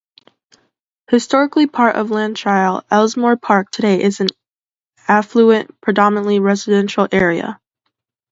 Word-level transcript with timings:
Historically 1.11 1.67
part 1.67 1.95
of 1.95 2.09
Lancashire, 2.09 2.81
Ellesmere 2.89 3.37
Park 3.37 3.69
today 3.69 4.01
is 4.01 4.19
an 4.19 4.29
affluent, 5.07 5.79
predominantly 5.79 6.39
residential 6.39 7.07
area. 7.11 7.61